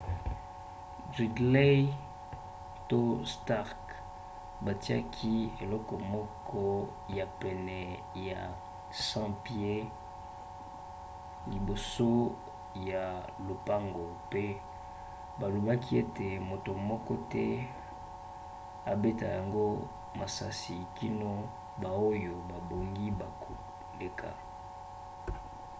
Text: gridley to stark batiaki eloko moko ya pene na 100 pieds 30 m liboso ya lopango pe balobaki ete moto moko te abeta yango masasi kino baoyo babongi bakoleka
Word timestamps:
gridley 1.11 1.81
to 2.89 2.99
stark 3.33 3.77
batiaki 4.65 5.35
eloko 5.63 5.95
moko 6.13 6.63
ya 7.17 7.25
pene 7.39 7.79
na 8.27 8.39
100 9.09 9.33
pieds 9.45 9.87
30 9.87 9.87
m 9.87 9.91
liboso 11.51 12.09
ya 12.89 13.03
lopango 13.47 14.05
pe 14.31 14.43
balobaki 15.39 15.91
ete 16.01 16.27
moto 16.49 16.71
moko 16.89 17.13
te 17.31 17.45
abeta 18.91 19.25
yango 19.37 19.65
masasi 20.19 20.75
kino 20.97 21.31
baoyo 21.81 22.33
babongi 22.49 23.05
bakoleka 23.19 24.29